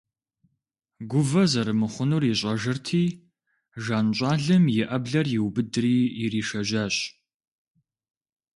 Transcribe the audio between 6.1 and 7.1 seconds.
иришэжьэжащ.